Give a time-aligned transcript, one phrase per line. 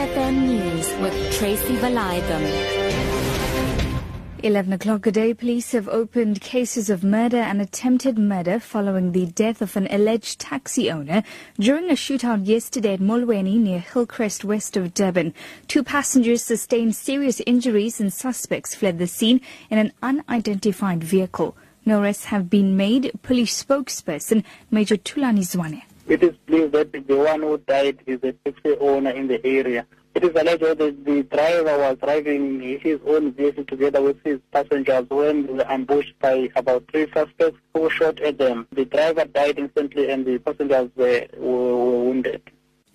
[0.00, 2.40] FM News with Tracy Valaydham.
[4.42, 9.26] 11 o'clock a day, police have opened cases of murder and attempted murder following the
[9.26, 11.22] death of an alleged taxi owner
[11.58, 15.34] during a shootout yesterday at Molweni near Hillcrest west of Durban.
[15.68, 21.54] Two passengers sustained serious injuries and suspects fled the scene in an unidentified vehicle.
[21.84, 23.12] No arrests have been made.
[23.22, 25.82] Police spokesperson Major Thulani Zwane.
[26.10, 29.86] It is believed that the one who died is a taxi owner in the area.
[30.16, 35.08] It is alleged that the driver was driving his own vehicle together with his passengers
[35.08, 38.66] when they were ambushed by about three suspects who shot at them.
[38.72, 42.42] The driver died instantly and the passengers were, were wounded.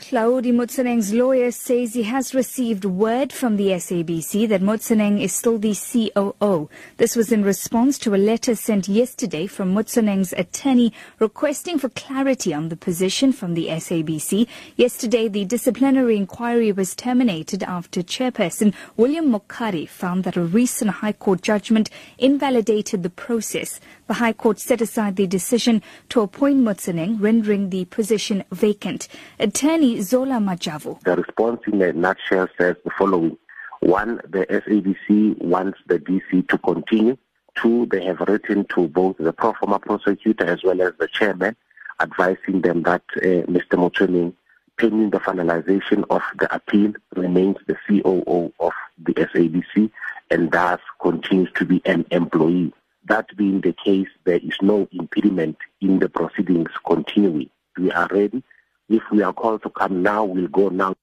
[0.00, 5.58] Hlaudi Motsoeneng's lawyer says he has received word from the SABC that Motsoeneng is still
[5.58, 6.70] the COO.
[6.98, 12.54] This was in response to a letter sent yesterday from Motsoeneng's attorney requesting for clarity
[12.54, 14.46] on the position from the SABC.
[14.76, 21.12] Yesterday, the disciplinary inquiry was terminated after chairperson William Mokhari found that a recent High
[21.12, 23.80] Court judgment invalidated the process.
[24.06, 29.08] The High Court set aside the decision to appoint Motsoeneng, rendering the position vacant.
[29.38, 30.40] Attorney Zola.
[30.40, 33.36] The response in a nutshell says the following.
[33.80, 37.16] One, the SABC wants the DC to continue.
[37.54, 41.56] Two, they have written to both the pro forma prosecutor as well as the chairman,
[42.00, 43.74] advising them that uh, Mr.
[43.82, 44.34] Motsoeneng,
[44.78, 49.90] pending the finalization of the appeal, remains the COO of the SABC
[50.30, 52.72] and thus continues to be an employee.
[53.08, 57.50] That being the case, there is no impediment in the proceedings continuing.
[57.76, 58.42] We are ready.
[58.88, 60.94] If we are called to come now, we'll go now.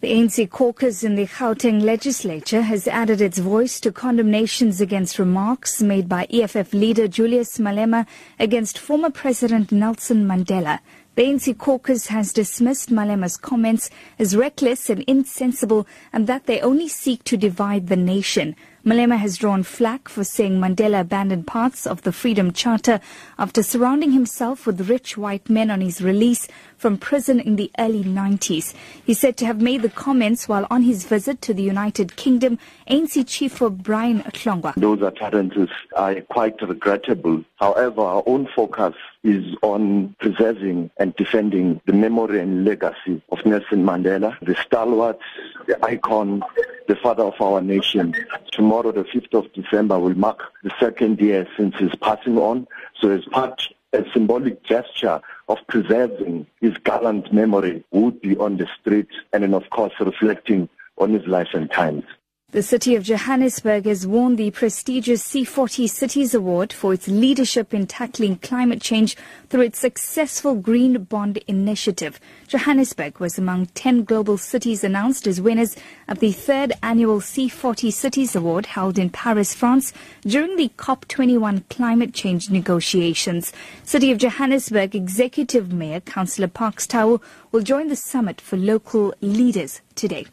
[0.00, 5.82] The ANC caucus in the Gauteng legislature has added its voice to condemnations against remarks
[5.82, 8.06] made by EFF leader Julius Malema
[8.38, 10.80] against former President Nelson Mandela.
[11.14, 16.88] The ANC caucus has dismissed Malema's comments as reckless and insensible and that they only
[16.88, 18.54] seek to divide the nation.
[18.86, 23.00] Malema has drawn flack for saying Mandela abandoned parts of the Freedom Charter
[23.36, 28.04] after surrounding himself with rich white men on his release from prison in the early
[28.04, 28.74] 90s.
[29.04, 32.60] He's said to have made the comments while on his visit to the United Kingdom.
[32.88, 34.74] ANC Chief of Brian Hlongwa.
[34.76, 37.42] Those utterances are quite regrettable.
[37.56, 38.94] However, our own focus
[39.24, 45.18] is on preserving and defending the memory and legacy of Nelson Mandela, the stalwart,
[45.66, 46.40] the icon,
[46.86, 48.14] the father of our nation.
[48.52, 52.66] Tomorrow, the 5th of December, will mark the second year since his passing on.
[53.00, 58.68] So as part, a symbolic gesture of preserving his gallant memory would be on the
[58.80, 62.04] streets and then, of course, reflecting on his life and times.
[62.52, 67.88] The city of Johannesburg has won the prestigious C40 Cities Award for its leadership in
[67.88, 69.16] tackling climate change
[69.50, 72.20] through its successful Green Bond initiative.
[72.46, 75.74] Johannesburg was among 10 global cities announced as winners
[76.06, 79.92] of the third annual C40 Cities Award held in Paris, France
[80.22, 83.52] during the COP21 climate change negotiations.
[83.82, 87.20] City of Johannesburg Executive Mayor Councillor Parks Tau
[87.50, 90.26] will join the summit for local leaders today.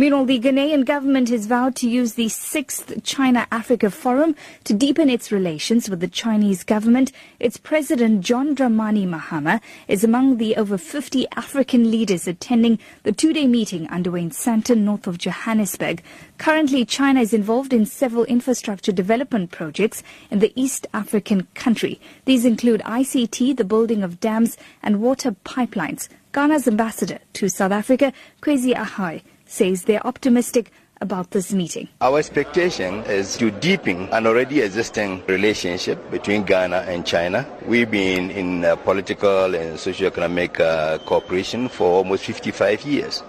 [0.00, 4.34] Meanwhile, the Ghanaian government has vowed to use the sixth China-Africa Forum
[4.64, 7.12] to deepen its relations with the Chinese government.
[7.38, 13.46] Its president, John Dramani Mahama, is among the over 50 African leaders attending the two-day
[13.46, 16.02] meeting underway in Sandton, north of Johannesburg.
[16.38, 22.00] Currently, China is involved in several infrastructure development projects in the East African country.
[22.24, 26.08] These include ICT, the building of dams and water pipelines.
[26.32, 31.88] Ghana's ambassador to South Africa, Kwesi Arhai, says they're optimistic about this meeting.
[32.00, 37.46] Our expectation is to deepen an already existing relationship between Ghana and China.
[37.66, 43.22] We've been in uh, political and socio-economic uh, cooperation for almost 55 years.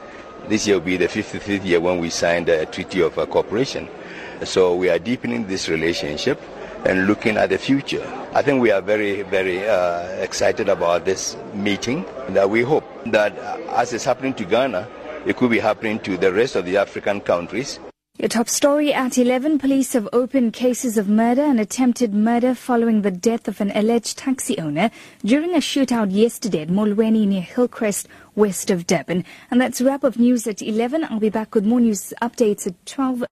[0.47, 3.87] This year will be the 55th year when we signed a treaty of uh, cooperation.
[4.43, 6.41] So we are deepening this relationship
[6.83, 8.05] and looking at the future.
[8.33, 12.05] I think we are very, very uh, excited about this meeting.
[12.29, 14.87] That we hope that uh, as is happening to Ghana,
[15.25, 17.79] it could be happening to the rest of the African countries.
[18.17, 23.01] Your top story at 11 police have opened cases of murder and attempted murder following
[23.01, 24.91] the death of an alleged taxi owner
[25.25, 29.25] during a shootout yesterday at Molweni near Hillcrest, west of Durban.
[29.49, 31.05] And that's wrap of news at 11.
[31.05, 33.23] I'll be back with more news updates at 12.